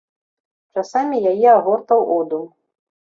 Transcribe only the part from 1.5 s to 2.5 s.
агортаў одум.